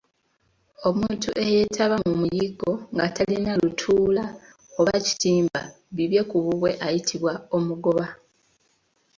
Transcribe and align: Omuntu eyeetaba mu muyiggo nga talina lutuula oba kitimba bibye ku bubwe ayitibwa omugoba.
Omuntu 0.87 1.29
eyeetaba 1.43 1.95
mu 2.05 2.13
muyiggo 2.19 2.71
nga 2.93 3.05
talina 3.15 3.51
lutuula 3.61 4.23
oba 4.79 4.95
kitimba 5.05 5.61
bibye 5.95 6.21
ku 6.29 6.35
bubwe 6.43 6.71
ayitibwa 6.85 7.33
omugoba. 7.57 8.05